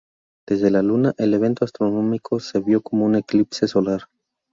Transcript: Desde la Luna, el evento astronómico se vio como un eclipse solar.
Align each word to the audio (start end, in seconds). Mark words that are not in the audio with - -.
Desde 0.47 0.71
la 0.71 0.81
Luna, 0.81 1.13
el 1.19 1.31
evento 1.35 1.63
astronómico 1.63 2.39
se 2.39 2.59
vio 2.59 2.81
como 2.81 3.05
un 3.05 3.13
eclipse 3.17 3.67
solar. 3.67 4.05